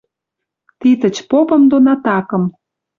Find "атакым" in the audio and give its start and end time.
1.93-2.43